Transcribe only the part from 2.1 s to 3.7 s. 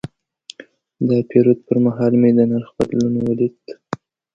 مې د نرخ بدلون ولید.